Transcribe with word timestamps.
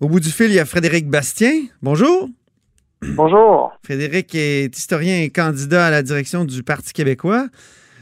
Au 0.00 0.08
bout 0.08 0.18
du 0.18 0.30
fil, 0.30 0.46
il 0.46 0.54
y 0.54 0.58
a 0.58 0.64
Frédéric 0.64 1.10
Bastien. 1.10 1.52
Bonjour. 1.82 2.30
Bonjour. 3.02 3.78
Frédéric 3.84 4.34
est 4.34 4.74
historien 4.74 5.20
et 5.20 5.28
candidat 5.28 5.88
à 5.88 5.90
la 5.90 6.02
direction 6.02 6.46
du 6.46 6.62
Parti 6.62 6.94
québécois. 6.94 7.48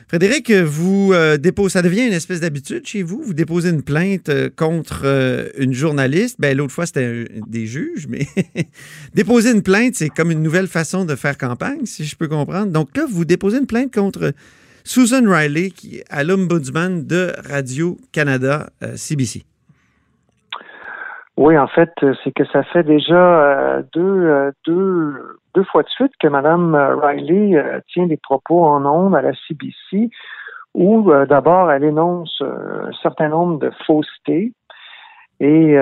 Frédéric, 0.07 0.53
vous 0.53 1.11
euh, 1.13 1.39
déposez, 1.39 1.73
ça 1.73 1.83
devient 1.83 2.07
une 2.07 2.13
espèce 2.13 2.41
d'habitude 2.41 2.87
chez 2.87 3.03
vous? 3.03 3.21
Vous 3.21 3.35
déposez 3.35 3.71
une 3.71 3.83
plainte 3.83 4.29
euh, 4.29 4.49
contre 4.55 5.03
euh, 5.07 5.49
une 5.59 5.73
journaliste? 5.73 6.37
Ben, 6.39 6.57
l'autre 6.57 6.73
fois, 6.73 6.87
c'était 6.87 7.27
des 7.49 7.67
juges, 7.67 8.07
mais 8.09 8.29
déposer 9.15 9.51
une 9.51 9.63
plainte, 9.63 9.97
c'est 9.97 10.09
comme 10.09 10.31
une 10.31 10.43
nouvelle 10.43 10.69
façon 10.69 11.05
de 11.05 11.17
faire 11.17 11.37
campagne, 11.37 11.85
si 11.85 12.05
je 12.05 12.15
peux 12.15 12.29
comprendre. 12.29 12.71
Donc 12.71 12.97
là, 12.97 13.07
vous 13.11 13.25
déposez 13.25 13.59
une 13.59 13.67
plainte 13.67 13.93
contre 13.93 14.33
Susan 14.85 15.25
Riley, 15.27 15.71
qui 15.71 16.01
à 16.11 16.23
l'ombudsman 16.23 17.05
de 17.05 17.33
Radio-Canada 17.51 18.71
CBC. 18.95 19.48
Oui, 21.39 21.57
en 21.57 21.69
fait, 21.69 21.93
c'est 22.25 22.33
que 22.33 22.45
ça 22.47 22.65
fait 22.65 22.83
déjà 22.83 23.81
deux, 23.93 24.53
deux 24.67 25.39
deux 25.59 25.65
fois 25.65 25.83
de 25.83 25.89
suite 25.89 26.13
que 26.21 26.29
Mme 26.29 26.77
euh, 26.77 26.95
Riley 26.97 27.57
euh, 27.57 27.81
tient 27.89 28.07
des 28.07 28.17
propos 28.17 28.65
en 28.65 28.87
ondes 28.87 29.17
à 29.17 29.23
la 29.23 29.33
CBC 29.35 30.09
où 30.75 31.11
euh, 31.11 31.27
d'abord 31.27 31.73
elle 31.73 31.83
énonce 31.83 32.43
un 32.43 32.93
certain 33.03 33.29
nombre 33.29 33.59
de 33.59 33.71
faussetés 33.85 34.53
et, 35.41 35.77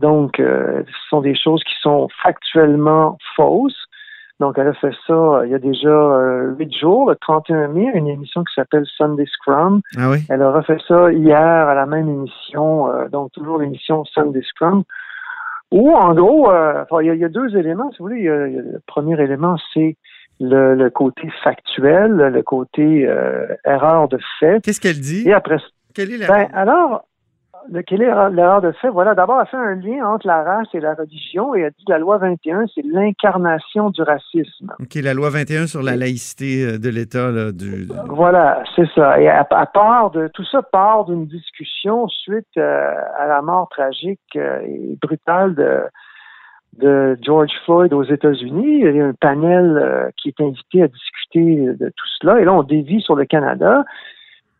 donc 0.00 0.32
ce 0.38 1.08
sont 1.08 1.20
des 1.20 1.36
choses 1.36 1.62
qui 1.62 1.74
sont 1.80 2.08
factuellement 2.24 3.16
fausses. 3.36 3.84
Donc, 4.40 4.58
elle 4.58 4.68
a 4.68 4.74
fait 4.74 4.92
ça 5.06 5.42
il 5.44 5.50
y 5.50 5.54
a 5.54 5.58
déjà 5.58 6.20
huit 6.58 6.74
jours, 6.74 7.08
le 7.08 7.16
31 7.16 7.68
mai, 7.68 7.90
une 7.94 8.08
émission 8.08 8.42
qui 8.44 8.54
s'appelle 8.54 8.84
Sunday 8.96 9.26
Scrum. 9.26 9.80
Ah 9.96 10.10
oui? 10.10 10.18
Elle 10.28 10.42
a 10.42 10.50
refait 10.50 10.78
ça 10.88 11.12
hier 11.12 11.38
à 11.38 11.74
la 11.74 11.86
même 11.86 12.08
émission, 12.08 12.88
donc 13.10 13.30
toujours 13.32 13.58
l'émission 13.58 14.04
Sunday 14.04 14.42
Scrum, 14.42 14.84
ou 15.72 15.90
en 15.92 16.14
gros, 16.14 16.50
euh, 16.50 16.84
il 17.00 17.14
y, 17.14 17.24
a 17.24 17.28
deux 17.28 17.56
éléments, 17.56 17.90
si 17.92 17.98
vous 17.98 18.08
voulez. 18.08 18.24
le 18.24 18.80
premier 18.86 19.18
élément, 19.20 19.56
c'est 19.72 19.96
le, 20.38 20.88
côté 20.90 21.30
factuel, 21.42 22.10
le 22.12 22.42
côté 22.42 23.06
euh, 23.06 23.46
erreur 23.64 24.08
de 24.08 24.18
fait. 24.38 24.62
Qu'est-ce 24.62 24.80
qu'elle 24.80 25.00
dit? 25.00 25.26
Et 25.26 25.32
après, 25.32 25.56
Quelle 25.94 26.12
est 26.12 26.18
la... 26.18 26.26
ben, 26.26 26.48
alors, 26.52 27.06
quelle 27.86 28.02
est 28.02 28.30
l'erreur 28.30 28.60
de 28.60 28.72
fait? 28.72 28.88
Voilà, 28.88 29.14
d'abord, 29.14 29.40
elle 29.40 29.46
fait 29.46 29.56
un 29.56 29.74
lien 29.74 30.06
entre 30.06 30.26
la 30.26 30.42
race 30.42 30.68
et 30.74 30.80
la 30.80 30.94
religion 30.94 31.54
et 31.54 31.60
elle 31.60 31.72
dit 31.78 31.84
que 31.84 31.92
la 31.92 31.98
loi 31.98 32.18
21, 32.18 32.66
c'est 32.74 32.84
l'incarnation 32.84 33.90
du 33.90 34.02
racisme. 34.02 34.72
OK, 34.80 34.94
la 34.96 35.14
loi 35.14 35.30
21 35.30 35.66
sur 35.66 35.82
la 35.82 35.96
laïcité 35.96 36.64
euh, 36.64 36.78
de 36.78 36.88
l'État. 36.88 37.30
Du... 37.52 37.88
Voilà, 38.08 38.62
c'est 38.76 38.88
ça. 38.94 39.20
Et 39.20 39.28
à, 39.28 39.44
part 39.44 40.10
de 40.10 40.28
tout 40.28 40.44
ça 40.44 40.62
part 40.62 41.04
d'une 41.04 41.26
discussion 41.26 42.08
suite 42.08 42.46
euh, 42.56 42.94
à 43.18 43.26
la 43.26 43.42
mort 43.42 43.68
tragique 43.70 44.20
euh, 44.36 44.60
et 44.60 44.98
brutale 45.00 45.54
de, 45.54 45.80
de 46.78 47.18
George 47.22 47.52
Floyd 47.64 47.92
aux 47.92 48.04
États-Unis. 48.04 48.80
Il 48.80 48.96
y 48.96 49.00
a 49.00 49.06
un 49.06 49.14
panel 49.14 50.12
qui 50.16 50.28
est 50.28 50.40
invité 50.40 50.82
à 50.82 50.88
discuter 50.88 51.56
de 51.78 51.88
tout 51.88 52.08
cela. 52.20 52.40
Et 52.40 52.44
là, 52.44 52.52
on 52.52 52.62
dévie 52.62 53.00
sur 53.00 53.14
le 53.14 53.24
Canada 53.24 53.84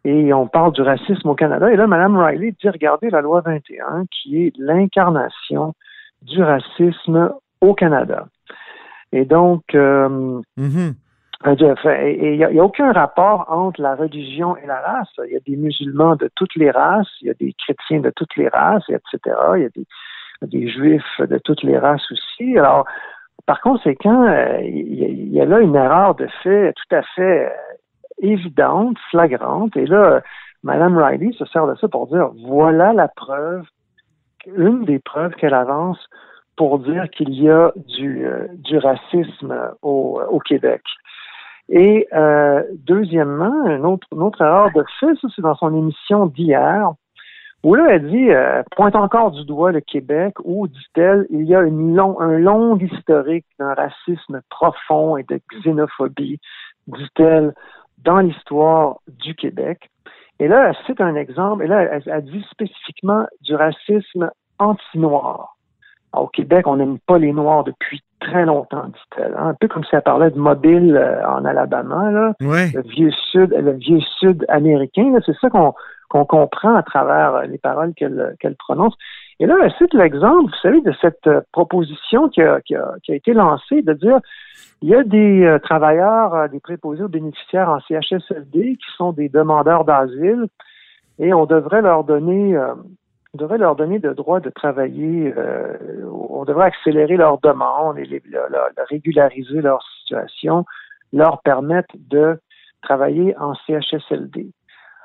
et 0.05 0.33
on 0.33 0.47
parle 0.47 0.73
du 0.73 0.83
racisme 0.83 1.29
au 1.29 1.35
Canada. 1.35 1.71
Et 1.73 1.77
là, 1.77 1.87
Mme 1.87 2.17
Riley 2.17 2.55
dit, 2.61 2.69
regardez 2.69 3.11
la 3.11 3.21
loi 3.21 3.41
21, 3.41 4.05
qui 4.11 4.47
est 4.47 4.53
l'incarnation 4.59 5.75
du 6.23 6.43
racisme 6.43 7.33
au 7.61 7.75
Canada. 7.75 8.27
Et 9.13 9.25
donc, 9.25 9.63
euh, 9.75 10.41
mm-hmm. 10.59 10.95
il 11.45 12.37
n'y 12.37 12.59
a, 12.59 12.65
aucun 12.65 12.93
rapport 12.93 13.47
entre 13.49 13.81
la 13.81 13.95
religion 13.95 14.57
et 14.57 14.67
la 14.67 14.81
race. 14.81 15.09
Il 15.27 15.33
y 15.33 15.37
a 15.37 15.41
des 15.47 15.57
musulmans 15.57 16.17
de 16.17 16.29
toutes 16.35 16.55
les 16.57 16.71
races, 16.71 17.09
il 17.21 17.29
y 17.29 17.31
a 17.31 17.35
des 17.35 17.55
chrétiens 17.65 18.01
de 18.01 18.11
toutes 18.11 18.35
les 18.37 18.49
races, 18.49 18.89
etc. 18.89 19.37
Il 19.57 19.63
y 19.63 19.67
a 19.67 19.69
des, 19.69 19.87
des 20.43 20.69
juifs 20.69 21.21
de 21.21 21.39
toutes 21.39 21.63
les 21.63 21.79
races 21.79 22.11
aussi. 22.11 22.59
Alors, 22.59 22.87
par 23.47 23.61
conséquent, 23.61 24.25
euh, 24.25 24.61
il 24.63 25.33
y, 25.33 25.41
a 25.41 25.45
là 25.45 25.61
une 25.61 25.75
erreur 25.75 26.15
de 26.15 26.27
fait 26.43 26.73
tout 26.73 26.97
à 26.97 27.03
fait 27.15 27.53
évidente, 28.19 28.97
flagrante. 29.11 29.77
Et 29.77 29.87
là, 29.87 30.23
Mme 30.63 30.99
Riley 30.99 31.33
se 31.33 31.45
sert 31.47 31.67
de 31.67 31.75
ça 31.77 31.89
pour 31.89 32.07
dire 32.07 32.31
voilà 32.47 32.93
la 32.93 33.09
preuve, 33.09 33.65
une 34.47 34.85
des 34.85 34.99
preuves 34.99 35.35
qu'elle 35.35 35.55
avance 35.55 35.99
pour 36.57 36.79
dire 36.79 37.09
qu'il 37.11 37.33
y 37.35 37.49
a 37.49 37.73
du, 37.77 38.27
euh, 38.27 38.47
racisme 38.81 39.55
au, 39.83 40.21
au 40.29 40.39
Québec. 40.39 40.83
Et 41.69 42.07
euh, 42.13 42.63
deuxièmement, 42.87 43.67
une 43.67 43.87
autre, 43.87 44.07
autre 44.11 44.43
erreur 44.43 44.71
de 44.75 44.85
fait, 45.01 45.17
c'est 45.35 45.43
dans 45.43 45.55
son 45.55 45.75
émission 45.77 46.27
d'hier, 46.27 46.93
où 47.63 47.75
là 47.75 47.87
elle 47.91 48.11
dit, 48.11 48.31
euh, 48.31 48.63
pointe 48.77 48.97
encore 48.97 49.31
du 49.31 49.45
doigt 49.45 49.73
le 49.73 49.81
Québec, 49.81 50.35
où, 50.45 50.67
dit-elle, 50.67 51.27
il 51.31 51.45
y 51.45 51.55
a 51.55 51.61
un 51.61 52.39
long 52.39 52.77
historique 52.77 53.47
d'un 53.59 53.75
racisme 53.75 54.43
profond 54.51 55.17
et 55.17 55.23
de 55.23 55.41
xénophobie, 55.63 56.41
dit-elle, 56.89 57.55
dans 58.05 58.19
l'histoire 58.19 58.99
du 59.09 59.35
Québec. 59.35 59.91
Et 60.39 60.49
là, 60.49 60.69
elle 60.69 60.87
cite 60.87 61.01
un 61.01 61.15
exemple, 61.15 61.65
et 61.65 61.69
là, 61.69 62.01
elle, 62.05 62.25
dit 62.25 62.45
spécifiquement 62.51 63.27
du 63.43 63.55
racisme 63.55 64.31
anti-noir. 64.59 65.57
Au 66.13 66.27
Québec, 66.27 66.67
on 66.67 66.77
n'aime 66.77 66.99
pas 67.07 67.19
les 67.19 67.33
Noirs 67.33 67.65
depuis 67.65 68.03
très 68.21 68.45
longtemps, 68.45 68.85
dit-elle. 68.87 69.35
Hein. 69.39 69.49
Un 69.49 69.55
peu 69.55 69.69
comme 69.69 69.85
si 69.85 69.95
elle 69.95 70.03
parlait 70.03 70.31
de 70.31 70.39
mobile 70.39 70.97
euh, 70.97 71.27
en 71.27 71.45
Alabama, 71.45 72.11
là. 72.11 72.35
le 72.41 72.83
vieux 72.83 73.13
sud, 73.31 73.51
le 73.51 73.73
vieux 73.73 74.01
sud 74.19 74.45
américain. 74.49 75.15
C'est 75.25 75.37
ça 75.41 75.49
qu'on 75.49 75.73
qu'on 76.09 76.27
comprend 76.27 76.75
à 76.75 76.83
travers 76.83 77.47
les 77.47 77.57
paroles 77.57 77.95
qu'elle 77.95 78.37
qu'elle 78.39 78.57
prononce. 78.57 78.95
Et 79.41 79.47
là, 79.47 79.57
elle 79.63 79.73
cite 79.73 79.95
l'exemple, 79.95 80.51
vous 80.51 80.61
savez, 80.63 80.81
de 80.81 80.93
cette 81.01 81.27
euh, 81.27 81.41
proposition 81.53 82.29
qui 82.29 82.43
a, 82.43 82.61
été 83.09 83.33
lancée 83.33 83.83
de 83.83 83.93
dire 83.93 84.19
il 84.83 84.89
y 84.89 84.95
a 84.95 85.03
des 85.03 85.45
euh, 85.45 85.59
travailleurs, 85.59 86.35
euh, 86.35 86.49
des 86.49 86.61
préposés 86.61 87.03
aux 87.03 87.09
bénéficiaires 87.09 87.69
en 87.69 87.81
CHSLD 87.81 88.77
qui 88.77 88.97
sont 88.97 89.13
des 89.13 89.29
demandeurs 89.29 89.85
d'asile 89.85 90.47
et 91.19 91.33
on 91.33 91.47
devrait 91.47 91.83
leur 91.83 92.05
donner 92.05 92.57
on 93.35 93.39
devrait 93.39 93.59
leur 93.59 93.77
donner 93.77 93.99
le 93.99 94.15
droit 94.15 94.41
de 94.41 94.51
travailler, 94.51 95.33
on 96.11 96.45
devrait 96.45 96.67
accélérer 96.67 97.17
leurs 97.17 97.39
demandes 97.41 97.99
et 97.99 98.05
les, 98.05 98.23
régulariser 98.91 99.63
leur 99.63 99.83
situation, 100.01 100.67
leur 101.15 101.41
permettre 101.41 101.95
de 102.11 102.39
travailler 102.83 103.35
en 103.39 103.55
CHSLD. 103.67 104.51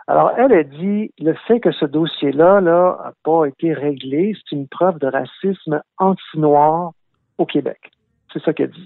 Alors, 0.07 0.31
elle 0.37 0.53
a 0.53 0.63
dit 0.63 1.11
le 1.19 1.33
fait 1.47 1.59
que 1.59 1.71
ce 1.71 1.85
dossier-là 1.85 2.61
là, 2.61 2.97
n'a 3.03 3.13
pas 3.23 3.45
été 3.45 3.73
réglé, 3.73 4.33
c'est 4.35 4.55
une 4.55 4.67
preuve 4.67 4.99
de 4.99 5.07
racisme 5.07 5.81
anti-noir 5.97 6.93
au 7.37 7.45
Québec. 7.45 7.91
C'est 8.31 8.41
ça 8.43 8.53
qu'elle 8.53 8.71
dit. 8.71 8.85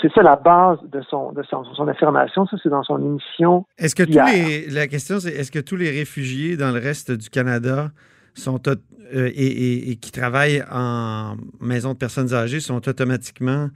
C'est 0.00 0.12
ça 0.12 0.22
la 0.22 0.36
base 0.36 0.78
de 0.84 1.00
son, 1.02 1.32
de 1.32 1.42
son, 1.42 1.88
affirmation. 1.88 2.46
Ça, 2.46 2.56
c'est 2.62 2.68
dans 2.68 2.84
son 2.84 3.04
émission. 3.04 3.64
Est-ce 3.78 3.96
que 3.96 4.04
tous 4.04 4.32
les, 4.32 4.70
la 4.70 4.86
question, 4.86 5.18
c'est 5.18 5.32
est-ce 5.32 5.50
que 5.50 5.58
tous 5.58 5.74
les 5.74 5.90
réfugiés 5.90 6.56
dans 6.56 6.70
le 6.70 6.78
reste 6.78 7.10
du 7.10 7.30
Canada 7.30 7.90
sont 8.34 8.60
euh, 8.68 9.30
et, 9.34 9.96
qui 9.96 10.12
travaillent 10.12 10.62
en 10.70 11.34
maison 11.60 11.94
de 11.94 11.98
personnes 11.98 12.32
âgées 12.32 12.60
sont 12.60 12.88
automatiquement 12.88 13.70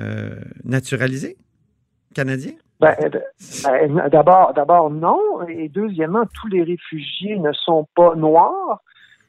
euh, 0.00 0.34
naturalisés? 0.64 1.36
Canadiens? 2.14 2.54
Ben, 2.80 2.96
ben, 3.64 4.08
d'abord, 4.08 4.54
d'abord 4.54 4.90
non, 4.90 5.20
et 5.48 5.68
deuxièmement, 5.68 6.24
tous 6.40 6.48
les 6.48 6.62
réfugiés 6.62 7.38
ne 7.38 7.52
sont 7.52 7.86
pas 7.94 8.14
noirs. 8.14 8.80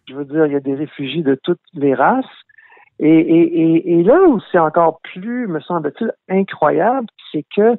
Je 0.08 0.16
veux 0.16 0.26
dire, 0.26 0.46
il 0.46 0.54
y 0.54 0.56
a 0.56 0.62
des 0.62 0.76
réfugiés 0.76 1.22
de 1.22 1.36
toutes 1.36 1.60
les 1.74 1.94
races. 1.94 2.26
Et, 3.00 3.10
et, 3.10 4.00
et, 4.00 4.04
là 4.04 4.22
où 4.28 4.40
c'est 4.52 4.60
encore 4.60 5.00
plus, 5.02 5.48
me 5.48 5.60
semble-t-il, 5.60 6.14
incroyable, 6.30 7.08
c'est 7.32 7.46
que 7.56 7.76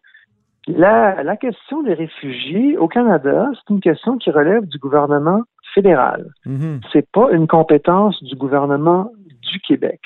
la, 0.67 1.23
la 1.23 1.37
question 1.37 1.83
des 1.83 1.95
réfugiés 1.95 2.77
au 2.77 2.89
Canada, 2.89 3.51
c'est 3.55 3.73
une 3.73 3.81
question 3.81 4.19
qui 4.19 4.31
relève 4.31 4.67
du 4.67 4.79
gouvernement 4.79 5.43
fédéral. 5.75 6.29
Mm-hmm. 6.47 6.81
C'est 6.93 7.09
pas 7.11 7.31
une 7.33 7.47
compétence 7.47 8.23
du 8.23 8.35
gouvernement 8.35 9.11
du 9.51 9.61
Québec. 9.61 10.01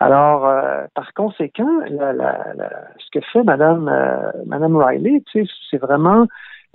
Alors, 0.00 0.46
euh, 0.46 0.84
par 0.94 1.12
conséquent, 1.12 1.80
la, 1.90 2.12
la, 2.12 2.44
ce 2.98 3.10
que 3.18 3.24
fait 3.32 3.42
Madame 3.42 3.88
euh, 3.88 4.30
Madame 4.46 4.76
Riley, 4.76 5.22
c'est 5.32 5.78
vraiment 5.78 6.26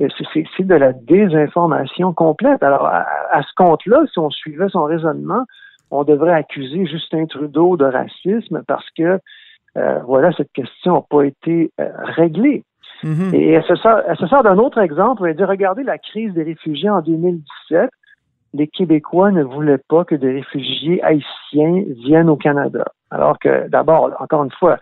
euh, 0.02 0.08
c'est 0.34 0.68
de 0.68 0.76
la 0.76 0.92
désinformation 0.92 2.14
complète. 2.14 2.62
Alors, 2.64 2.86
à, 2.86 3.42
ce 3.44 3.54
compte-là, 3.56 4.04
si 4.12 4.20
on 4.20 4.30
suivait 4.30 4.68
son 4.70 4.84
raisonnement, 4.84 5.46
on 5.90 6.04
devrait 6.04 6.34
accuser 6.34 6.86
Justin 6.86 7.26
Trudeau 7.28 7.78
de 7.78 7.86
racisme 7.86 8.64
parce 8.68 8.90
que 8.98 9.20
voilà, 10.06 10.32
cette 10.34 10.52
question 10.52 10.96
n'a 10.96 11.02
pas 11.10 11.24
été 11.24 11.72
réglée. 11.78 12.64
Mm-hmm. 13.04 13.36
Et 13.36 13.52
elle 13.52 13.64
se 13.64 13.76
sort, 13.76 14.44
d'un 14.44 14.58
autre 14.58 14.80
exemple. 14.80 15.26
Elle 15.28 15.36
dit 15.36 15.44
regardez 15.44 15.84
la 15.84 15.98
crise 15.98 16.34
des 16.34 16.44
réfugiés 16.44 16.90
en 16.90 17.02
2017 17.02 17.90
les 18.54 18.68
Québécois 18.68 19.32
ne 19.32 19.44
voulaient 19.44 19.82
pas 19.90 20.06
que 20.06 20.16
des 20.16 20.32
réfugiés 20.32 21.02
haïtiens 21.04 21.84
viennent 22.06 22.30
au 22.30 22.36
Canada. 22.36 22.86
Alors 23.14 23.38
que, 23.40 23.68
d'abord, 23.70 24.12
encore 24.20 24.44
une 24.44 24.52
fois, 24.52 24.80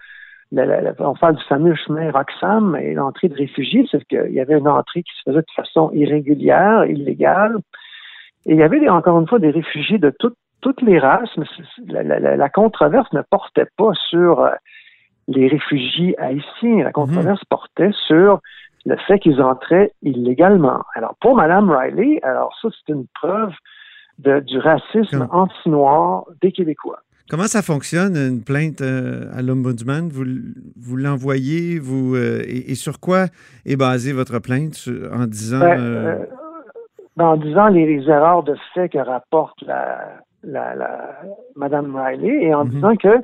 on 0.53 1.15
parle 1.15 1.35
du 1.35 1.43
fameux 1.45 1.75
chemin 1.75 2.11
Roxham 2.11 2.75
et 2.75 2.93
l'entrée 2.93 3.29
de 3.29 3.35
réfugiés, 3.35 3.85
c'est 3.91 4.03
qu'il 4.05 4.31
y 4.33 4.39
avait 4.39 4.57
une 4.57 4.67
entrée 4.67 5.03
qui 5.03 5.11
se 5.17 5.29
faisait 5.29 5.41
de 5.41 5.51
façon 5.55 5.91
irrégulière, 5.93 6.85
illégale. 6.85 7.57
Et 8.45 8.53
il 8.53 8.57
y 8.57 8.63
avait 8.63 8.87
encore 8.89 9.19
une 9.19 9.27
fois 9.27 9.39
des 9.39 9.51
réfugiés 9.51 9.97
de 9.97 10.11
toutes 10.17 10.37
toutes 10.61 10.81
les 10.81 10.99
races, 10.99 11.29
mais 11.37 11.45
la, 11.87 12.49
controverse 12.49 13.11
ne 13.13 13.21
portait 13.23 13.67
pas 13.77 13.93
sur 14.09 14.41
euh, 14.41 14.51
les 15.27 15.47
réfugiés 15.47 16.17
haïtiens. 16.19 16.83
La 16.83 16.91
controverse 16.91 17.41
mhm. 17.41 17.47
portait 17.49 17.91
sur 18.07 18.39
le 18.85 18.95
fait 19.07 19.19
qu'ils 19.19 19.41
entraient 19.41 19.91
illégalement. 20.01 20.83
Alors, 20.95 21.15
pour 21.19 21.35
Mme 21.35 21.69
Riley, 21.71 22.19
alors 22.23 22.55
ça, 22.61 22.69
c'est 22.71 22.93
une 22.93 23.07
preuve 23.13 23.53
de, 24.19 24.39
du 24.39 24.59
racisme 24.59 25.27
anti-noir 25.31 26.25
des 26.41 26.51
Québécois. 26.51 26.99
Comment 27.31 27.47
ça 27.47 27.61
fonctionne, 27.61 28.17
une 28.17 28.43
plainte 28.43 28.81
euh, 28.81 29.31
à 29.33 29.41
l'Ombudsman? 29.41 30.09
Vous, 30.09 30.25
vous 30.75 30.97
l'envoyez, 30.97 31.79
vous 31.79 32.13
euh, 32.13 32.41
et, 32.45 32.75
sur 32.75 32.99
quoi 32.99 33.27
est 33.65 33.77
basée 33.77 34.11
votre 34.11 34.39
plainte 34.39 34.89
en 35.13 35.27
disant... 35.27 35.61
Ben, 35.61 36.27
ben, 37.15 37.25
en 37.25 37.37
disant 37.37 37.69
les, 37.69 38.03
erreurs 38.09 38.43
de 38.43 38.57
fait 38.73 38.89
que 38.89 38.97
rapporte 38.97 39.61
la, 39.61 40.19
la, 40.43 40.75
la 40.75 41.21
Mme 41.55 41.95
Riley 41.95 42.47
et 42.47 42.53
en 42.53 42.65
mhm. 42.65 42.71
disant 42.71 42.95
que 42.97 43.21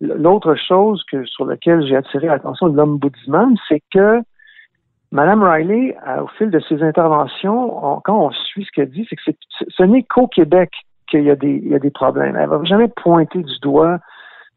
l'autre 0.00 0.56
chose 0.56 1.04
que 1.08 1.24
sur 1.24 1.44
laquelle 1.44 1.86
j'ai 1.86 1.94
attiré 1.94 2.26
l'attention 2.26 2.68
de 2.68 2.76
l'ombudsman, 2.76 3.54
c'est 3.68 3.84
que 3.94 4.20
Mme 5.12 5.44
Riley, 5.44 5.96
au 6.20 6.26
fil 6.38 6.50
de 6.50 6.58
ses 6.68 6.82
interventions, 6.82 8.00
quand 8.04 8.18
on 8.18 8.32
suit 8.32 8.64
ce 8.64 8.72
qu'elle 8.72 8.90
dit, 8.90 9.06
c'est 9.08 9.14
que 9.14 9.22
ce 9.68 9.82
n'est 9.84 10.02
qu'au 10.02 10.26
Québec 10.26 10.72
qu'il 11.10 11.22
y, 11.22 11.30
a 11.30 11.36
des, 11.36 11.60
il 11.64 11.68
y 11.68 11.74
a 11.74 11.78
des 11.78 11.90
problèmes. 11.90 12.36
Elle 12.36 12.48
va 12.48 12.62
jamais 12.64 12.88
pointer 12.88 13.42
du 13.42 13.58
doigt 13.60 13.98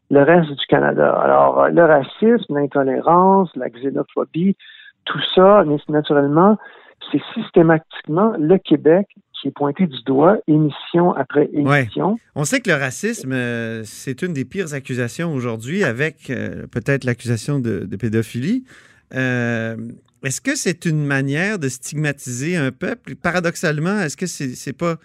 le 0.09 0.23
reste 0.23 0.51
du 0.51 0.65
Canada. 0.67 1.13
Alors, 1.13 1.69
le 1.69 1.83
racisme, 1.83 2.55
l'intolérance, 2.55 3.49
la 3.55 3.69
xénophobie, 3.69 4.57
tout 5.05 5.21
ça, 5.33 5.63
naturellement, 5.87 6.57
c'est 7.11 7.21
systématiquement 7.33 8.33
le 8.37 8.57
Québec 8.57 9.07
qui 9.41 9.47
est 9.47 9.51
pointé 9.51 9.87
du 9.87 10.03
doigt, 10.03 10.37
émission 10.47 11.13
après 11.13 11.49
émission. 11.53 12.17
On 12.35 12.43
sait 12.43 12.59
que 12.59 12.69
le 12.69 12.75
racisme, 12.75 13.31
euh, 13.31 13.81
c'est 13.83 14.21
une 14.21 14.33
des 14.33 14.45
pires 14.45 14.73
accusations 14.73 15.33
aujourd'hui, 15.33 15.83
avec 15.83 16.29
euh, 16.29 16.67
peut-être 16.67 17.05
l'accusation 17.05 17.59
de, 17.59 17.87
pédophilie. 17.99 18.63
Euh, 19.15 19.75
est-ce 20.23 20.41
que 20.41 20.55
c'est 20.55 20.85
une 20.85 21.03
manière 21.03 21.57
de 21.57 21.69
stigmatiser 21.69 22.55
un 22.55 22.71
peuple? 22.71 23.15
Paradoxalement, 23.15 23.99
est-ce 24.01 24.15
que 24.15 24.27
c'est 24.27 24.77
pas. 24.77 24.97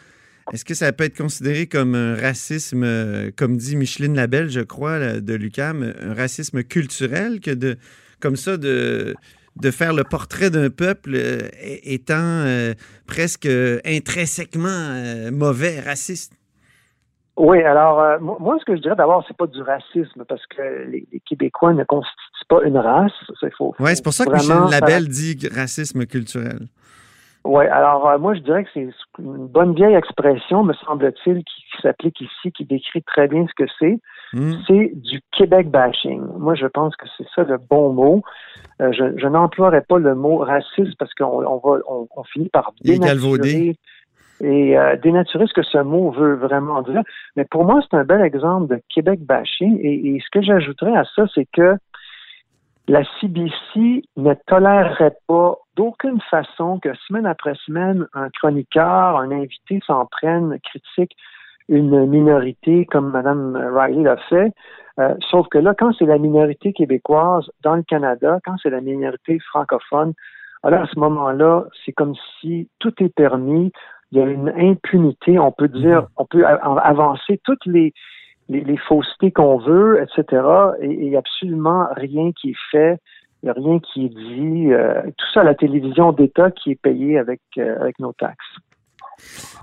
Est-ce 0.53 0.65
que 0.65 0.75
ça 0.75 0.93
peut 0.93 1.05
être 1.05 1.17
considéré 1.17 1.67
comme 1.67 1.95
un 1.95 2.15
racisme, 2.15 2.87
comme 3.37 3.57
dit 3.57 3.77
Micheline 3.77 4.15
Labelle, 4.15 4.49
je 4.49 4.61
crois, 4.61 5.21
de 5.21 5.35
l'UCAM, 5.35 5.93
un 6.01 6.15
racisme 6.15 6.63
culturel 6.63 7.41
que 7.41 7.51
de, 7.51 7.77
comme 8.21 8.37
ça, 8.37 8.57
de, 8.57 9.15
de 9.57 9.71
faire 9.71 9.95
le 9.95 10.05
portrait 10.05 10.51
d'un 10.51 10.71
peuple 10.71 11.13
euh, 11.15 11.49
étant 11.85 12.15
euh, 12.15 12.75
presque 13.07 13.47
intrinsèquement 13.47 14.69
euh, 14.69 15.31
mauvais, 15.31 15.81
raciste? 15.81 16.35
Oui, 17.39 17.63
alors 17.63 18.19
moi, 18.19 18.57
ce 18.59 18.65
que 18.65 18.77
je 18.77 18.81
dirais 18.81 18.97
d'abord, 18.97 19.23
c'est 19.29 19.37
pas 19.37 19.47
du 19.47 19.61
racisme 19.61 20.25
parce 20.27 20.41
que 20.47 20.89
les, 20.89 21.07
Québécois 21.29 21.75
ne 21.75 21.85
constituent 21.85 22.47
pas 22.49 22.63
une 22.65 22.79
race. 22.79 23.13
Oui, 23.79 23.91
c'est 23.95 24.03
pour 24.03 24.15
ça 24.15 24.25
que 24.25 24.33
Michel 24.33 24.71
Labelle 24.71 25.07
dit 25.07 25.37
racisme 25.55 26.07
culturel. 26.07 26.61
Oui, 27.47 27.65
alors 27.67 28.19
moi 28.19 28.35
je 28.35 28.41
dirais 28.41 28.65
que 28.65 28.71
c'est 28.75 28.89
une 29.19 29.47
bonne 29.47 29.75
vieille 29.75 29.95
expression, 29.95 30.65
me 30.65 30.75
semble-t-il, 30.75 31.45
qui, 31.45 31.63
s'applique 31.81 32.21
ici, 32.21 32.53
qui 32.53 32.65
décrit 32.65 33.03
très 33.03 33.29
bien 33.29 33.47
ce 33.47 33.65
que 33.65 33.71
c'est. 33.79 33.99
Hmm. 34.33 34.55
C'est 34.67 34.91
du 34.95 35.21
Québec 35.37 35.71
bashing. 35.71 36.23
Moi 36.39 36.55
je 36.55 36.67
pense 36.67 36.97
que 36.97 37.07
c'est 37.17 37.27
ça 37.35 37.45
le 37.45 37.59
bon 37.59 37.93
mot. 37.93 38.23
Euh, 38.81 38.93
je, 38.93 39.17
je 39.17 39.27
n'emploierais 39.27 39.85
pas 39.89 39.99
le 39.99 40.15
mot 40.15 40.39
raciste 40.39 40.97
parce 40.99 41.15
qu'on 41.15 41.45
on 41.47 41.59
va 41.59 41.79
on, 41.89 42.25
finit 42.25 42.49
par 42.49 42.73
dénaturer 42.83 43.77
et 44.41 44.77
euh, 44.77 44.97
dénaturer 44.97 45.47
ce 45.47 45.55
que 45.55 45.63
ce 45.63 45.79
mot 45.79 46.11
veut 46.11 46.35
vraiment 46.35 46.83
dire. 46.83 47.03
Mais 47.37 47.45
pour 47.45 47.65
moi, 47.65 47.81
c'est 47.83 47.97
un 47.97 48.05
bel 48.05 48.21
exemple 48.21 48.75
de 48.75 48.83
Québec 48.95 49.21
bashing. 49.21 49.79
Et, 49.83 50.19
ce 50.21 50.31
que 50.31 50.43
j'ajouterais 50.45 50.97
à 50.97 51.05
ça, 51.15 51.25
c'est 51.35 51.47
que 51.53 51.77
la 52.89 53.03
CBC 53.21 54.03
ne 54.17 54.35
tolérerait 54.47 55.17
pas 55.27 55.59
d'aucune 55.77 56.21
façon 56.31 56.79
que 56.81 56.95
semaine 57.07 57.27
après 57.27 57.55
semaine, 57.67 58.07
un 58.15 58.31
chroniqueur, 58.31 59.19
un 59.19 59.31
invité 59.31 59.81
s'en 59.87 60.07
prenne, 60.07 60.59
critique 60.61 61.17
une 61.69 62.07
minorité 62.07 62.87
comme 62.87 63.11
Mme 63.11 63.57
Riley 63.75 64.03
l'a 64.03 64.17
fait. 64.29 64.53
Euh, 64.99 65.15
sauf 65.31 65.47
que 65.49 65.59
là, 65.59 65.75
quand 65.77 65.93
c'est 65.99 66.07
la 66.07 66.19
minorité 66.19 66.73
québécoise 66.73 67.51
dans 67.63 67.75
le 67.75 67.83
Canada, 67.83 68.39
quand 68.45 68.55
c'est 68.63 68.71
la 68.71 68.81
minorité 68.81 69.39
francophone, 69.41 70.15
alors 70.63 70.83
à 70.83 70.87
ce 70.87 70.99
moment-là, 70.99 71.65
c'est 71.85 71.93
comme 71.93 72.15
si 72.41 72.69
tout 72.79 72.93
est 73.01 73.15
permis. 73.15 73.73
Il 74.13 74.19
y 74.19 74.23
a 74.23 74.27
une 74.27 74.49
impunité. 74.57 75.39
On 75.39 75.53
peut 75.53 75.69
dire, 75.69 76.03
mhm. 76.03 76.09
on 76.17 76.25
peut 76.25 76.47
avancer 76.47 77.41
toutes 77.45 77.67
les, 77.67 77.93
les, 78.49 78.77
faussetés 78.77 79.33
qu'on 79.33 79.59
veut, 79.59 80.03
etc. 80.03 80.43
Et 80.81 80.87
il 80.87 81.11
n'y 81.11 81.17
a 81.17 81.19
absolument 81.19 81.89
rien 81.97 82.33
qui 82.33 82.51
est 82.51 82.61
fait. 82.71 82.99
Il 83.43 83.47
n'y 83.47 83.51
a 83.51 83.53
rien 83.53 83.79
qui 83.81 84.07
est 84.07 84.09
dit. 84.09 84.73
Euh, 84.73 85.03
tout 85.17 85.27
ça 85.33 85.41
à 85.41 85.45
la 85.45 85.55
télévision 85.55 86.13
d'État 86.13 86.51
qui 86.51 86.73
est 86.73 86.81
payée 86.81 87.19
avec, 87.19 87.41
euh, 87.59 87.81
avec 87.81 87.99
nos 87.99 88.13
taxes. 88.13 88.37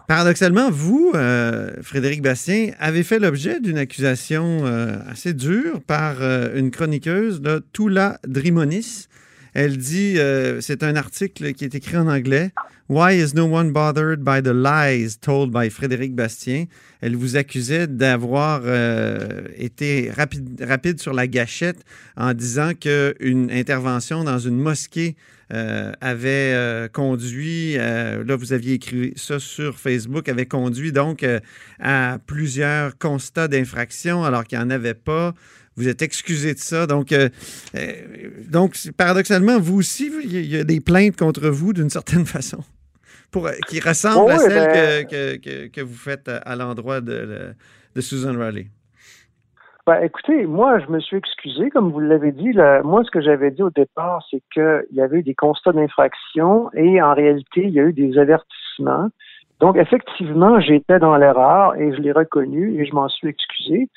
Paradoxalement, 0.08 0.70
vous, 0.72 1.12
euh, 1.16 1.72
Frédéric 1.82 2.22
Bastien, 2.22 2.72
avez 2.80 3.04
fait 3.04 3.20
l'objet 3.20 3.60
d'une 3.60 3.78
accusation 3.78 4.64
assez 5.10 5.34
dure 5.34 5.82
par 5.86 6.16
une 6.56 6.72
chroniqueuse, 6.72 7.42
là, 7.42 7.60
Tula 7.72 8.18
Drimonis. 8.28 9.08
Elle 9.54 9.78
dit, 9.78 10.18
c'est 10.62 10.84
un 10.84 10.96
article 10.96 11.54
qui 11.54 11.66
est 11.66 11.76
écrit 11.76 11.98
en 11.98 12.08
anglais, 12.08 12.52
Why 12.90 13.14
is 13.14 13.34
no 13.34 13.46
one 13.46 13.72
bothered 13.72 14.24
by 14.24 14.42
the 14.42 14.54
lies 14.54 15.18
told 15.20 15.52
by 15.52 15.70
Frédéric 15.70 16.16
Bastien? 16.16 16.66
Elle 17.02 17.16
vous 17.16 17.38
accusait 17.38 17.88
d'avoir 17.88 18.62
été 19.56 20.12
rapide, 20.12 21.00
sur 21.00 21.14
la 21.14 21.28
gâchette 21.28 21.84
en 22.18 22.34
disant 22.34 22.74
qu'une 22.74 23.50
intervention 23.52 24.24
dans 24.24 24.40
une 24.40 24.58
mosquée 24.58 25.16
euh, 25.54 25.92
avait 26.02 26.54
euh, 26.54 26.88
conduit, 26.88 27.78
euh, 27.78 28.24
là 28.26 28.36
vous 28.36 28.54
aviez 28.54 28.74
écrit 28.74 29.14
ça 29.16 29.40
sur 29.40 29.78
Facebook, 29.78 30.28
avait 30.28 30.48
conduit 30.48 30.92
donc 30.92 31.24
à 31.80 32.18
plusieurs 32.26 32.98
constats 32.98 33.48
d'infraction 33.48 34.24
alors 34.24 34.46
qu'il 34.46 34.58
n'y 34.58 34.64
en 34.64 34.70
avait 34.72 34.96
pas. 34.96 35.36
Vous 35.76 35.88
êtes 35.88 36.02
excusé 36.02 36.54
de 36.54 36.60
ça. 36.60 36.86
Donc, 36.86 37.14
donc 38.50 38.76
paradoxalement, 38.96 39.60
vous 39.60 39.80
aussi, 39.80 40.12
il 40.24 40.46
y 40.46 40.58
a 40.58 40.64
des 40.64 40.80
plaintes 40.80 41.18
contre 41.18 41.48
vous 41.50 41.74
d'une 41.74 41.90
certaine 41.90 42.26
façon. 42.38 42.60
Pour, 43.32 43.50
qui 43.68 43.80
ressemblent 43.80 44.30
à 44.30 44.38
celles 44.38 45.08
ben 45.08 45.08
que, 45.08 45.68
que, 45.68 45.82
vous 45.82 45.96
faites 45.96 46.30
à, 46.30 46.56
l'endroit 46.56 47.02
de, 47.02 47.56
de 47.96 48.02
Susan 48.02 48.38
Riley. 48.38 48.68
Ben, 49.86 50.02
écoutez, 50.02 50.46
moi, 50.46 50.80
je 50.80 50.88
me 50.90 51.02
suis 51.02 51.18
excusé, 51.18 51.70
comme 51.70 51.92
vous 51.92 52.00
l'avez 52.00 52.32
dit. 52.32 52.54
moi, 52.86 53.04
ce 53.04 53.12
que 53.12 53.20
j'avais 53.20 53.52
dit 53.52 53.64
au 53.64 53.70
départ, 53.70 54.26
c'est 54.32 54.42
qu'il 54.54 54.86
y 54.94 55.02
avait 55.02 55.20
eu 55.20 55.24
des 55.24 55.36
constats 55.36 55.74
d'infraction 55.74 56.70
et 56.74 57.02
en 57.02 57.14
réalité, 57.14 57.64
il 57.64 57.72
y 57.72 57.82
a 57.82 57.84
eu 57.84 57.92
des 57.92 58.18
avertissements. 58.18 59.10
Donc, 59.60 59.76
effectivement, 59.76 60.62
j'étais 60.62 61.00
dans 61.00 61.18
l'erreur 61.18 61.76
et 61.76 61.94
je 61.94 62.00
l'ai 62.00 62.14
reconnu 62.14 62.80
et 62.80 62.86
je 62.86 62.94
m'en 62.94 63.10
suis 63.10 63.28
excusé. 63.28 63.90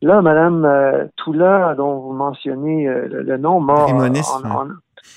Là, 0.00 0.22
Madame 0.22 0.64
euh, 0.64 1.06
Toula, 1.16 1.74
dont 1.76 1.98
vous 1.98 2.12
mentionnez 2.12 2.88
euh, 2.88 3.08
le, 3.10 3.36
nom, 3.36 3.60
mort. 3.60 3.88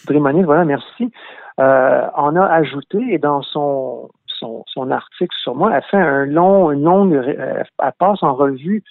Drimonis, 0.06 0.44
voilà, 0.44 0.66
merci. 0.66 1.12
Euh, 1.60 2.08
en 2.16 2.36
a 2.36 2.46
ajouté 2.46 2.98
et 3.10 3.20
dans 3.20 3.44
son, 3.44 4.10
son, 4.26 4.64
son 4.68 4.90
article 4.90 5.36
sur 5.44 5.54
moi, 5.54 5.72
elle 5.76 5.84
fait 5.84 5.98
un 5.98 6.26
long, 6.26 6.72
une 6.72 6.84
longue, 6.84 7.14
elle 7.14 7.66
passe 8.00 8.24
en 8.24 8.34
revue 8.34 8.84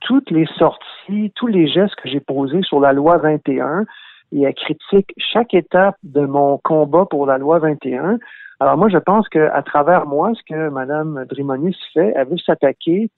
toutes 0.00 0.30
les 0.30 0.46
sorties, 0.58 1.32
tous 1.34 1.46
les 1.46 1.66
gestes 1.66 1.94
que 1.96 2.08
j'ai 2.08 2.20
posés 2.20 2.62
sur 2.62 2.78
la 2.78 2.92
loi 2.92 3.16
21 3.16 3.84
et 4.32 4.42
elle 4.42 4.54
critique 4.54 5.12
chaque 5.16 5.54
étape 5.54 5.96
de 6.02 6.20
mon 6.20 6.58
combat 6.58 7.06
pour 7.06 7.26
la 7.26 7.38
loi 7.38 7.58
21. 7.58 8.18
Alors 8.60 8.76
moi, 8.76 8.88
je 8.88 8.98
pense 8.98 9.28
qu'à 9.28 9.62
travers 9.62 10.06
moi, 10.06 10.32
ce 10.34 10.42
que 10.48 10.68
Mme 10.68 11.24
Drimonis 11.28 11.76
fait, 11.92 12.12
elle 12.14 12.28
veut 12.28 12.38
s'attaquer 12.38 13.10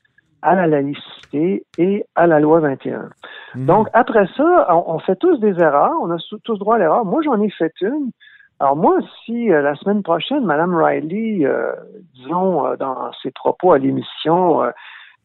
à 0.42 0.54
la 0.54 0.66
laïcité 0.66 1.64
et 1.78 2.04
à 2.14 2.26
la 2.26 2.40
loi 2.40 2.60
21. 2.60 3.08
Mhm. 3.54 3.66
Donc, 3.66 3.88
après 3.92 4.26
ça, 4.36 4.68
on, 4.86 4.98
fait 4.98 5.16
tous 5.16 5.38
des 5.38 5.60
erreurs, 5.60 5.94
on 6.02 6.10
a 6.10 6.16
tous 6.44 6.58
droit 6.58 6.76
à 6.76 6.78
l'erreur. 6.78 7.04
Moi, 7.04 7.22
j'en 7.22 7.40
ai 7.40 7.50
fait 7.50 7.72
une. 7.80 8.10
Alors 8.58 8.74
moi, 8.74 8.98
si 9.24 9.52
euh, 9.52 9.60
la 9.60 9.74
semaine 9.74 10.02
prochaine, 10.02 10.44
Mme 10.44 10.74
Riley, 10.74 11.44
euh, 11.44 11.72
disons, 12.14 12.66
euh, 12.66 12.76
dans 12.76 13.12
ses 13.22 13.30
propos 13.30 13.72
à 13.72 13.78
l'émission, 13.78 14.62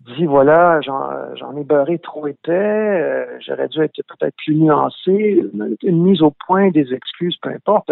dit 0.05 0.25
voilà, 0.25 0.81
j'en 0.81 1.55
ai 1.57 1.63
beurré 1.63 1.99
trop 1.99 2.27
épais, 2.27 2.51
euh, 2.51 3.25
j'aurais 3.39 3.67
dû 3.67 3.81
être 3.81 4.01
peut-être 4.07 4.35
plus 4.37 4.55
nuancé, 4.55 5.43
une 5.83 6.03
mise 6.03 6.21
au 6.21 6.31
point, 6.31 6.69
des 6.71 6.93
excuses, 6.93 7.37
peu 7.41 7.49
importe. 7.49 7.91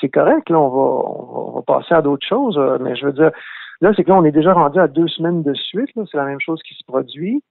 C'est 0.00 0.10
correct, 0.10 0.50
là, 0.50 0.60
on 0.60 0.68
va, 0.68 1.08
on 1.08 1.50
va 1.56 1.62
passer 1.62 1.94
à 1.94 2.02
d'autres 2.02 2.26
choses, 2.26 2.58
euh, 2.58 2.78
mais 2.80 2.94
je 2.96 3.06
veux 3.06 3.12
dire, 3.12 3.30
là, 3.80 3.92
c'est 3.96 4.04
que 4.04 4.10
là, 4.10 4.16
on 4.16 4.24
est 4.24 4.32
déjà 4.32 4.52
rendu 4.52 4.78
à 4.78 4.88
deux 4.88 5.08
semaines 5.08 5.42
de 5.42 5.54
suite, 5.54 5.90
c'est 5.94 6.16
la 6.16 6.24
même 6.24 6.40
chose 6.40 6.60
qui 6.62 6.74
se 6.74 6.84
produit. 6.86 7.42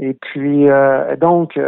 Et 0.00 0.14
puis, 0.14 0.68
euh, 0.68 1.16
donc, 1.16 1.58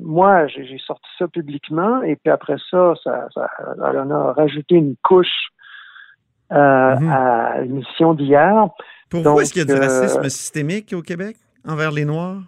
moi, 0.00 0.46
j'ai 0.46 0.78
sorti 0.78 1.08
ça 1.18 1.26
publiquement, 1.26 2.02
et 2.02 2.16
puis 2.16 2.30
après 2.30 2.56
ça, 2.70 2.94
ça, 3.02 3.26
ça 3.34 3.50
on 3.78 4.10
a 4.10 4.32
rajouté 4.32 4.76
une 4.76 4.94
couche 5.02 5.50
mm-hmm. 6.50 7.10
à 7.10 7.60
l'émission 7.62 8.14
d'hier. 8.14 8.68
Pour 9.10 9.22
vous, 9.22 9.40
est-ce 9.40 9.52
qu'il 9.52 9.66
y 9.66 9.70
a 9.70 9.74
du 9.74 9.80
racisme 9.80 10.24
systémique 10.28 10.92
au 10.96 11.02
Québec 11.02 11.36
envers 11.66 11.90
les 11.90 12.04
Noirs? 12.04 12.42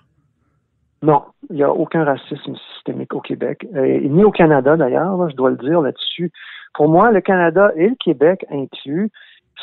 Non, 1.02 1.22
il 1.50 1.56
n'y 1.56 1.62
a 1.62 1.70
aucun 1.70 2.04
racisme 2.04 2.54
systémique 2.72 3.12
au 3.12 3.20
Québec, 3.20 3.66
ni 3.74 4.24
au 4.24 4.30
Canada 4.30 4.76
d'ailleurs, 4.76 5.28
je 5.28 5.36
dois 5.36 5.50
le 5.50 5.56
dire 5.56 5.82
là-dessus. 5.82 6.32
Pour 6.72 6.88
moi, 6.88 7.12
le 7.12 7.20
Canada 7.20 7.70
et 7.76 7.88
le 7.90 7.94
Québec 7.96 8.46
inclus, 8.50 9.10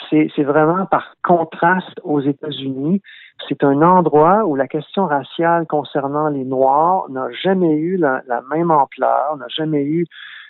c'est 0.10 0.44
vraiment 0.44 0.86
par 0.86 1.16
contraste 1.24 2.00
aux 2.04 2.22
États-Unis. 2.22 3.02
C'est 3.48 3.64
un 3.64 3.82
endroit 3.82 4.46
où 4.46 4.56
la 4.56 4.68
question 4.68 5.06
raciale 5.06 5.66
concernant 5.68 6.30
les 6.30 6.44
Noirs 6.44 7.10
n'a 7.10 7.28
jamais 7.44 7.76
eu 7.76 7.98
la, 7.98 8.22
même 8.54 8.72
ampleur, 8.72 9.38
n'a 9.38 9.48
jamais 9.48 9.84
eu, 9.84 10.06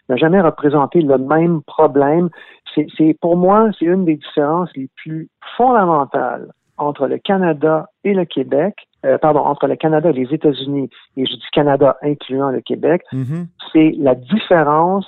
n'a 0.09 0.15
jamais 0.15 0.41
représenté 0.41 1.01
le 1.01 1.17
même 1.17 1.61
problème. 1.63 2.29
C'est 2.75 3.17
pour 3.21 3.37
moi, 3.37 3.69
c'est 3.77 3.85
une 3.85 4.05
des 4.05 4.15
différences 4.15 4.69
les 4.75 4.89
plus 4.95 5.29
fondamentales 5.57 6.49
entre 6.77 7.07
le 7.07 7.19
Canada 7.19 7.87
et 8.03 8.13
le 8.13 8.25
Québec. 8.25 8.75
Euh, 9.05 9.17
pardon, 9.17 9.39
entre 9.39 9.67
le 9.67 9.75
Canada 9.75 10.09
et 10.09 10.13
les 10.13 10.33
États-Unis, 10.33 10.89
et 11.17 11.25
je 11.25 11.33
dis 11.33 11.41
Canada 11.51 11.97
incluant 12.03 12.49
le 12.49 12.61
Québec, 12.61 13.01
mm-hmm. 13.11 13.47
c'est 13.73 13.95
la 13.97 14.13
différence 14.13 15.07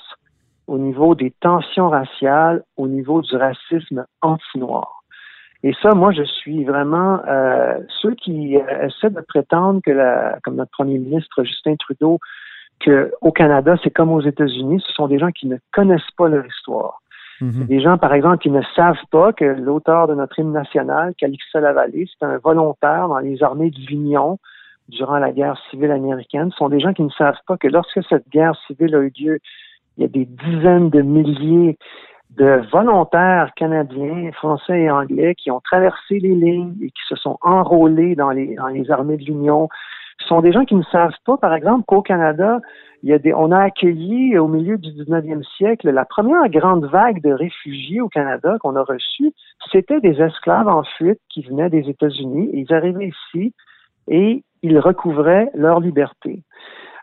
au 0.67 0.77
niveau 0.77 1.15
des 1.15 1.31
tensions 1.39 1.89
raciales, 1.89 2.63
au 2.77 2.87
niveau 2.87 3.21
du 3.21 3.35
racisme 3.35 4.05
anti-noir. 4.21 5.03
Et 5.63 5.73
ça, 5.81 5.91
moi, 5.95 6.11
je 6.11 6.23
suis 6.23 6.65
vraiment 6.65 7.21
euh, 7.27 7.79
ceux 8.01 8.15
qui 8.15 8.57
euh, 8.57 8.87
essaient 8.87 9.09
de 9.09 9.21
prétendre 9.21 9.81
que, 9.83 9.91
la, 9.91 10.37
comme 10.43 10.55
notre 10.55 10.71
premier 10.71 10.99
ministre 10.99 11.43
Justin 11.43 11.75
Trudeau, 11.77 12.19
qu'au 12.83 13.31
Canada, 13.31 13.75
c'est 13.81 13.91
comme 13.91 14.11
aux 14.11 14.21
États-Unis, 14.21 14.83
ce 14.85 14.93
sont 14.93 15.07
des 15.07 15.19
gens 15.19 15.31
qui 15.31 15.47
ne 15.47 15.57
connaissent 15.71 16.11
pas 16.17 16.27
leur 16.27 16.45
histoire. 16.45 16.99
Mhm. 17.39 17.65
Des 17.65 17.81
gens, 17.81 17.97
par 17.97 18.13
exemple, 18.13 18.39
qui 18.39 18.51
ne 18.51 18.61
savent 18.75 19.05
pas 19.09 19.31
que 19.31 19.45
l'auteur 19.45 20.07
de 20.07 20.15
notre 20.15 20.37
hymne 20.37 20.51
national, 20.51 21.13
Calixte 21.17 21.55
Lavallée, 21.55 22.07
c'est 22.07 22.25
un 22.25 22.37
volontaire 22.37 23.07
dans 23.07 23.19
les 23.19 23.41
armées 23.41 23.71
de 23.71 23.79
l'Union 23.87 24.39
durant 24.89 25.17
la 25.17 25.31
guerre 25.31 25.57
civile 25.69 25.91
américaine. 25.91 26.51
Ce 26.51 26.57
sont 26.57 26.69
des 26.69 26.81
gens 26.81 26.93
qui 26.93 27.03
ne 27.03 27.09
savent 27.09 27.39
pas 27.47 27.57
que 27.57 27.67
lorsque 27.67 28.03
cette 28.09 28.27
guerre 28.29 28.55
civile 28.67 28.95
a 28.95 28.99
eu 28.99 29.13
lieu, 29.17 29.39
il 29.97 30.01
y 30.01 30.05
a 30.05 30.07
des 30.07 30.25
dizaines 30.25 30.89
de 30.89 31.01
milliers 31.01 31.77
de 32.37 32.61
volontaires 32.71 33.51
canadiens, 33.55 34.31
français 34.33 34.81
et 34.81 34.91
anglais 34.91 35.35
qui 35.35 35.51
ont 35.51 35.59
traversé 35.59 36.19
les 36.19 36.33
lignes 36.33 36.75
et 36.81 36.87
qui 36.87 37.01
se 37.07 37.15
sont 37.15 37.37
enrôlés 37.41 38.15
dans 38.15 38.31
les, 38.31 38.55
armées 38.89 39.17
de 39.17 39.25
l'Union. 39.25 39.69
Ce 40.19 40.27
sont 40.27 40.41
des 40.41 40.51
gens 40.51 40.65
qui 40.65 40.75
ne 40.75 40.83
savent 40.83 41.15
pas, 41.25 41.37
par 41.37 41.53
exemple, 41.53 41.83
qu'au 41.85 42.01
Canada, 42.01 42.59
on 43.35 43.51
a 43.51 43.59
accueilli 43.59 44.37
au 44.37 44.47
milieu 44.47 44.77
du 44.77 44.89
19e 44.89 45.43
siècle 45.57 45.89
la 45.91 46.05
première 46.05 46.47
grande 46.49 46.85
vague 46.85 47.21
de 47.21 47.31
réfugiés 47.31 48.01
au 48.01 48.09
Canada 48.09 48.57
qu'on 48.61 48.75
a 48.75 48.83
reçue. 48.83 49.31
C'était 49.71 49.99
des 49.99 50.21
esclaves 50.21 50.67
en 50.67 50.83
fuite 50.83 51.19
qui 51.29 51.43
venaient 51.43 51.69
des 51.69 51.89
États-Unis 51.89 52.49
ils 52.53 52.73
arrivaient 52.73 53.09
ici 53.09 53.53
et 54.07 54.43
ils 54.61 54.79
recouvraient 54.79 55.49
leur 55.53 55.79
liberté. 55.79 56.41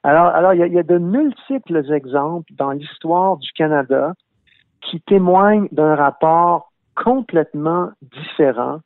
Alors, 0.02 0.26
alors 0.26 0.54
il 0.54 0.72
y, 0.72 0.78
a, 0.78 0.82
de 0.82 0.98
multiples 0.98 1.92
exemples 1.92 2.52
dans 2.54 2.70
l'histoire 2.70 3.36
du 3.36 3.50
Canada 3.52 4.14
qui 4.80 5.00
témoignent 5.02 5.68
d'un 5.72 5.94
rapport 5.94 6.72
complètement 6.94 7.90
différent 8.02 8.80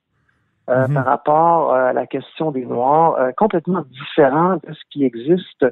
euh, 0.71 0.88
mhm. 0.88 0.94
par 0.94 1.04
rapport 1.04 1.73
euh, 1.73 1.87
à 1.87 1.92
la 1.92 2.06
question 2.06 2.50
des 2.50 2.64
Noirs, 2.64 3.16
euh, 3.18 3.33
complètement 3.37 3.83
différent 3.90 4.56
de 4.66 4.73
ce 4.73 4.80
qui 4.90 5.04
existe 5.04 5.66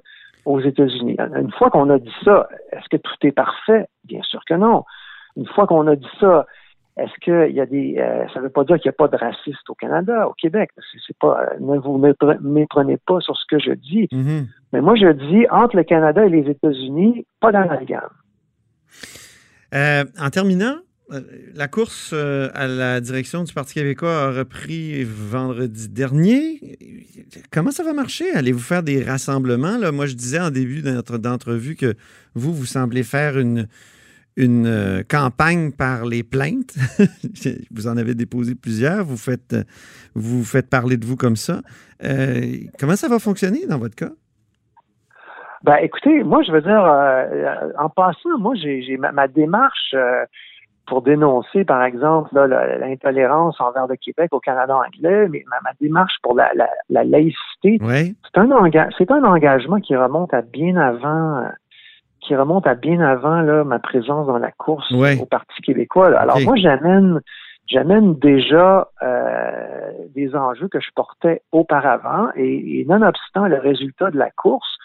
aux 0.44 0.60
États-Unis. 0.60 1.16
Une 1.18 1.52
fois 1.52 1.70
qu'on 1.70 1.88
a 1.90 1.98
dit 1.98 2.14
ça, 2.24 2.48
est-ce 2.72 2.88
que 2.88 2.96
tout 2.96 3.14
est 3.22 3.32
parfait? 3.32 3.86
Bien 4.04 4.22
sûr 4.22 4.44
que 4.44 4.54
non. 4.54 4.84
Une 5.36 5.46
fois 5.46 5.66
qu'on 5.66 5.86
a 5.86 5.96
dit 5.96 6.10
ça, 6.20 6.46
est-ce 6.98 7.12
qu'il 7.20 7.56
y 7.56 7.60
a 7.60 7.66
des. 7.66 7.96
Euh, 7.98 8.26
ça 8.34 8.40
ne 8.40 8.44
veut 8.44 8.50
pas 8.50 8.64
dire 8.64 8.76
qu'il 8.76 8.90
n'y 8.90 8.94
a 8.94 8.98
pas 8.98 9.08
de 9.08 9.16
racistes 9.16 9.68
au 9.70 9.74
Canada, 9.74 10.28
au 10.28 10.34
Québec. 10.34 10.70
C'est 11.06 11.16
pas. 11.18 11.40
Euh, 11.40 11.58
ne 11.58 11.78
vous 11.78 11.98
méprenez 12.42 12.98
pas 12.98 13.20
sur 13.20 13.36
ce 13.36 13.44
que 13.48 13.58
je 13.58 13.72
dis. 13.72 14.08
Mm-hmm. 14.12 14.46
Mais 14.74 14.80
moi, 14.82 14.94
je 14.96 15.10
dis 15.10 15.46
entre 15.50 15.76
le 15.76 15.84
Canada 15.84 16.24
et 16.26 16.28
les 16.28 16.50
États-Unis, 16.50 17.26
pas 17.40 17.50
d'amalgame. 17.50 18.10
Euh, 19.74 20.04
en 20.20 20.28
terminant, 20.28 20.76
la 21.54 21.66
course 21.66 22.12
à 22.12 22.66
la 22.66 23.00
direction 23.00 23.42
du 23.42 23.54
Parti 23.54 23.74
québécois 23.74 24.24
a 24.24 24.30
repris 24.30 25.02
vendredi 25.04 25.88
dernier. 25.88 26.78
Comment 27.50 27.70
ça 27.70 27.84
va 27.84 27.94
marcher? 27.94 28.30
Allez-vous 28.34 28.60
faire 28.60 28.82
des 28.82 29.02
rassemblements? 29.02 29.78
Là? 29.78 29.92
Moi, 29.92 30.04
je 30.04 30.14
disais 30.14 30.40
en 30.40 30.50
début 30.50 30.82
d'entrevue 30.82 31.74
que 31.74 31.94
vous, 32.34 32.52
vous 32.52 32.66
semblez 32.66 33.02
faire 33.02 33.38
une, 33.38 33.66
une 34.36 34.66
euh, 34.66 35.02
campagne 35.08 35.72
par 35.72 36.04
les 36.04 36.22
plaintes. 36.22 36.74
vous 37.70 37.86
en 37.86 37.96
avez 37.96 38.14
déposé 38.14 38.54
plusieurs. 38.54 39.04
Vous 39.04 39.16
faites, 39.16 39.52
euh, 39.52 39.64
vous 40.14 40.44
faites 40.44 40.70
parler 40.70 40.96
de 40.96 41.04
vous 41.04 41.16
comme 41.16 41.36
ça. 41.36 41.60
Euh, 42.04 42.56
comment 42.78 42.96
ça 42.96 43.08
va 43.08 43.18
fonctionner 43.18 43.66
dans 43.66 43.78
votre 43.78 43.94
cas? 43.94 44.10
Ben, 45.64 45.76
écoutez, 45.76 46.24
moi, 46.24 46.42
je 46.42 46.50
veux 46.50 46.62
dire, 46.62 46.82
en 47.78 47.88
passant, 47.88 48.36
moi, 48.38 48.54
j'ai 48.56 48.96
ma, 48.96 49.28
démarche 49.28 49.94
pour 50.88 51.02
dénoncer, 51.02 51.64
par 51.64 51.84
exemple, 51.84 52.34
l'intolérance 52.34 53.60
envers 53.60 53.86
le 53.86 53.94
Québec 53.94 54.30
au 54.32 54.40
Canada 54.40 54.76
anglais, 54.76 55.28
mais 55.28 55.44
ma, 55.48 55.70
démarche 55.80 56.14
pour 56.20 56.34
la, 56.34 56.50
laïcité, 56.90 57.78
c'est 57.80 58.38
un, 58.38 58.50
un 58.50 59.24
engagement 59.24 59.78
qui 59.78 59.94
remonte 59.94 60.34
à 60.34 60.42
bien 60.42 60.76
avant 60.76 61.46
qui 62.22 62.36
remonte 62.36 62.66
à 62.66 62.74
bien 62.74 63.00
avant 63.00 63.40
là, 63.40 63.64
ma 63.64 63.78
présence 63.78 64.26
dans 64.26 64.38
la 64.38 64.52
course 64.52 64.90
au 64.92 65.26
Parti 65.26 65.60
québécois. 65.62 66.16
Alors 66.18 66.40
moi, 66.40 66.56
j'amène 66.56 67.20
j'amène 67.66 68.14
déjà 68.14 68.88
euh, 69.02 69.90
des 70.14 70.34
enjeux 70.34 70.68
que 70.68 70.80
je 70.80 70.90
portais 70.94 71.42
auparavant 71.52 72.28
et, 72.36 72.84
nonobstant 72.88 73.46
le 73.46 73.58
résultat 73.58 74.10
de 74.10 74.18
la 74.18 74.30
course, 74.30 74.76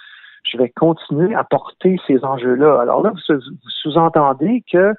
je 0.44 0.58
vais 0.58 0.70
continuer 0.70 1.36
à 1.36 1.44
porter 1.44 1.98
ces 2.08 2.24
enjeux-là. 2.24 2.80
Alors 2.82 3.04
là, 3.04 3.12
vous, 3.12 3.36
sous-entendez 3.82 4.64
que 4.72 4.94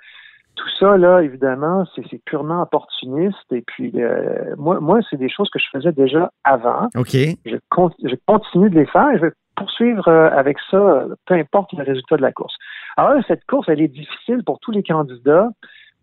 tout 0.58 0.68
ça, 0.78 0.96
là, 0.96 1.22
évidemment, 1.22 1.84
c'est 1.94 2.22
purement 2.24 2.62
opportuniste. 2.62 3.52
Et 3.52 3.62
puis, 3.62 3.92
euh, 3.96 4.54
moi, 4.56 4.80
moi 4.80 4.98
c'est 5.08 5.16
des 5.16 5.28
choses 5.28 5.48
que 5.50 5.58
je 5.58 5.66
faisais 5.72 5.92
déjà 5.92 6.30
avant. 6.44 6.88
OK. 6.96 7.14
Je, 7.14 7.56
je 8.04 8.14
continue 8.26 8.68
de 8.68 8.78
les 8.78 8.86
faire. 8.86 9.08
je 9.14 9.22
vais 9.26 9.32
poursuivre 9.56 10.08
euh, 10.08 10.30
avec 10.30 10.56
ça, 10.70 11.06
peu 11.26 11.34
importe 11.34 11.72
le 11.72 11.84
résultat 11.84 12.16
de 12.16 12.22
la 12.22 12.32
course. 12.32 12.54
Alors, 12.96 13.22
cette 13.26 13.44
course, 13.46 13.68
elle 13.68 13.80
est 13.80 13.88
difficile 13.88 14.42
pour 14.44 14.58
tous 14.60 14.72
les 14.72 14.82
candidats 14.82 15.48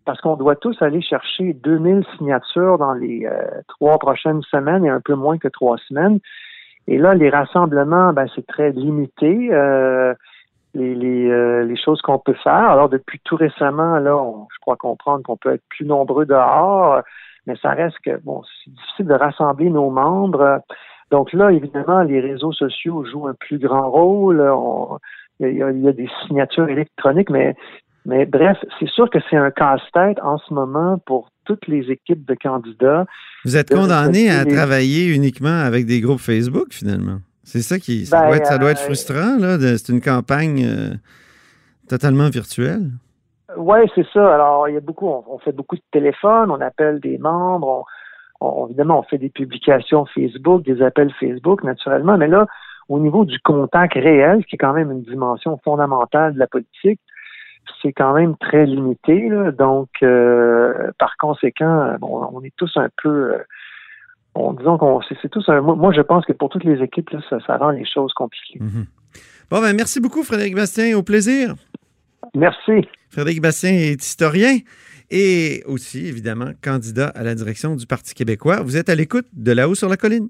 parce 0.04 0.20
qu'on 0.20 0.36
doit 0.36 0.56
tous 0.56 0.80
aller 0.80 1.02
chercher 1.02 1.52
2000 1.52 2.04
signatures 2.16 2.78
dans 2.78 2.94
les 2.94 3.26
euh, 3.26 3.60
trois 3.68 3.98
prochaines 3.98 4.42
semaines 4.42 4.84
et 4.84 4.88
un 4.88 5.00
peu 5.00 5.14
moins 5.14 5.36
que 5.36 5.48
trois 5.48 5.78
semaines. 5.88 6.20
Et 6.86 6.98
là, 6.98 7.14
les 7.14 7.28
rassemblements, 7.28 8.12
ben, 8.12 8.26
c'est 8.34 8.46
très 8.46 8.70
limité. 8.70 9.48
Euh, 9.52 10.14
les, 10.76 10.94
les, 10.94 11.64
les, 11.64 11.76
choses 11.76 12.00
qu'on 12.02 12.18
peut 12.18 12.36
faire. 12.42 12.70
Alors, 12.70 12.88
depuis 12.88 13.20
tout 13.24 13.36
récemment, 13.36 13.98
là, 13.98 14.16
je 14.52 14.58
crois 14.60 14.76
comprendre 14.76 15.22
qu'on 15.24 15.36
peut 15.36 15.54
être 15.54 15.64
plus 15.68 15.86
nombreux 15.86 16.26
dehors, 16.26 17.02
mais 17.46 17.54
ça 17.62 17.70
reste 17.70 17.96
que, 18.04 18.18
bon, 18.22 18.42
c'est 18.64 18.70
difficile 18.70 19.06
de 19.06 19.14
rassembler 19.14 19.70
nos 19.70 19.90
membres. 19.90 20.60
Donc 21.10 21.32
là, 21.32 21.50
évidemment, 21.50 22.02
les 22.02 22.20
réseaux 22.20 22.52
sociaux 22.52 23.04
jouent 23.04 23.28
un 23.28 23.34
plus 23.34 23.58
grand 23.58 23.90
rôle. 23.90 24.42
il, 25.40 25.56
y 25.56 25.62
a, 25.62 25.92
des 25.92 26.08
signatures 26.26 26.68
électroniques, 26.68 27.30
mais, 27.30 27.54
mais 28.04 28.26
bref, 28.26 28.58
c'est 28.78 28.88
sûr 28.88 29.08
que 29.10 29.18
c'est 29.30 29.36
un 29.36 29.50
casse-tête 29.50 30.18
en 30.22 30.38
ce 30.38 30.52
moment 30.52 30.98
pour 31.06 31.30
toutes 31.44 31.66
les 31.68 31.90
équipes 31.90 32.26
de 32.26 32.34
candidats. 32.34 33.06
Vous 33.44 33.56
êtes 33.56 33.72
condamné 33.72 34.28
à 34.28 34.44
travailler 34.44 35.14
uniquement 35.14 35.60
avec 35.60 35.86
des 35.86 36.00
groupes 36.00 36.20
Facebook, 36.20 36.68
finalement? 36.72 37.20
C'est 37.46 37.62
ça 37.62 37.78
qui. 37.78 38.06
Ça, 38.06 38.26
doit, 38.26 38.36
être, 38.36 38.46
ça 38.46 38.58
doit 38.58 38.72
être 38.72 38.82
euh, 38.82 38.86
frustrant, 38.86 39.36
là. 39.38 39.56
C'est 39.58 39.88
une 39.88 40.00
campagne 40.00 40.64
euh, 40.66 40.94
totalement 41.88 42.28
virtuelle. 42.28 42.90
Oui, 43.56 43.78
c'est 43.94 44.06
ça. 44.12 44.34
Alors, 44.34 44.68
il 44.68 44.74
y 44.74 44.76
a 44.76 44.80
beaucoup, 44.80 45.08
on, 45.08 45.38
fait 45.38 45.52
beaucoup 45.52 45.76
de 45.76 45.82
téléphones, 45.92 46.50
on 46.50 46.60
appelle 46.60 46.98
des 46.98 47.18
membres, 47.18 47.86
évidemment, 48.66 48.98
on 48.98 49.02
fait 49.04 49.18
des 49.18 49.30
publications 49.30 50.04
Facebook, 50.06 50.64
des 50.64 50.82
appels 50.82 51.12
Facebook, 51.20 51.62
naturellement, 51.62 52.18
mais 52.18 52.26
là, 52.26 52.46
au 52.88 52.98
niveau 52.98 53.24
du 53.24 53.38
contact 53.38 53.94
réel, 53.94 54.44
qui 54.44 54.56
est 54.56 54.58
quand 54.58 54.72
même 54.72 54.90
une 54.90 55.02
dimension 55.02 55.58
fondamentale 55.64 56.34
de 56.34 56.40
la 56.40 56.48
politique, 56.48 57.00
c'est 57.80 57.92
quand 57.92 58.14
même 58.14 58.36
très 58.36 58.66
limité. 58.66 59.30
Donc, 59.56 59.88
euh, 60.02 60.90
par 60.98 61.16
conséquent, 61.16 61.94
bon, 62.00 62.28
on 62.32 62.42
est 62.42 62.54
tous 62.56 62.72
un 62.76 62.88
peu, 63.02 63.34
euh, 63.34 63.38
on, 64.36 64.52
disons 64.52 64.78
qu'on, 64.78 65.00
c'est, 65.02 65.28
tous 65.28 65.48
un, 65.48 65.60
moi, 65.60 65.92
je 65.92 66.00
pense 66.00 66.24
que 66.24 66.32
pour 66.32 66.48
toutes 66.48 66.64
les 66.64 66.82
équipes, 66.82 67.10
ça, 67.28 67.56
rend 67.56 67.70
les 67.70 67.84
choses 67.84 68.12
compliquées. 68.12 68.60
Mm-hmm. 68.60 68.86
Bon, 69.50 69.60
ben, 69.60 69.74
merci 69.74 70.00
beaucoup, 70.00 70.22
Frédéric 70.22 70.54
Bastien. 70.54 70.96
Au 70.96 71.02
plaisir. 71.02 71.54
Merci. 72.34 72.88
Frédéric 73.10 73.40
Bastien 73.40 73.70
est 73.70 74.02
historien 74.02 74.58
et 75.10 75.62
aussi, 75.66 76.06
évidemment, 76.06 76.50
candidat 76.62 77.08
à 77.08 77.22
la 77.22 77.34
direction 77.34 77.76
du 77.76 77.86
Parti 77.86 78.14
québécois. 78.14 78.62
Vous 78.62 78.76
êtes 78.76 78.88
à 78.88 78.94
l'écoute 78.94 79.26
de 79.32 79.52
là-haut 79.52 79.74
sur 79.74 79.88
la 79.88 79.96
colline. 79.96 80.28